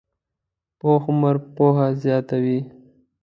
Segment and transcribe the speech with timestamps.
[0.79, 2.59] پوخ عمر پوهه زیاته وي